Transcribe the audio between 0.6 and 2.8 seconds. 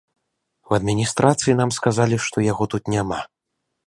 У адміністрацыі нам сказалі, што яго